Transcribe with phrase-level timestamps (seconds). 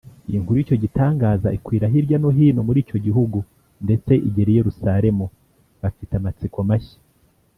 [0.35, 3.37] Inkuru y’icyo gitangaza ikwira hirya no hino mur’icyo gihugu,
[3.85, 5.25] ndetse igera i Yerusalemu.
[5.81, 6.99] Bafite amatsiko mashya